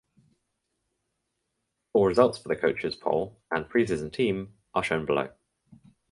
Full 1.93 2.07
results 2.07 2.39
for 2.39 2.47
the 2.47 2.55
coaches 2.55 2.95
poll 2.95 3.39
and 3.51 3.65
preseason 3.69 4.11
team 4.11 4.55
are 4.73 4.81
shown 4.81 5.05
below. 5.05 5.29